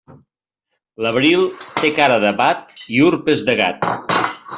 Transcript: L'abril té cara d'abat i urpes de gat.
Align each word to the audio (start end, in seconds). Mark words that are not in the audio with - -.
L'abril 1.05 1.43
té 1.81 1.91
cara 1.99 2.15
d'abat 2.23 2.73
i 2.95 3.05
urpes 3.11 3.45
de 3.51 3.57
gat. 3.61 3.87